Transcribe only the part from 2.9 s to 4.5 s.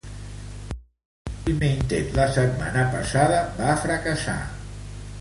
passada, va fracassar.